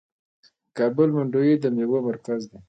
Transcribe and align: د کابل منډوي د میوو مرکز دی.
د 0.03 0.03
کابل 0.77 1.09
منډوي 1.15 1.53
د 1.59 1.65
میوو 1.75 1.99
مرکز 2.09 2.41
دی. 2.49 2.57